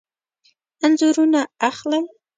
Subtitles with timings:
[0.83, 2.01] انځورونه اخلئ؟